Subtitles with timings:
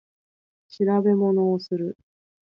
[0.67, 1.95] 調べ物をする